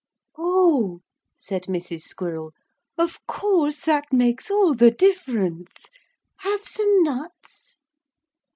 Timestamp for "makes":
4.11-4.49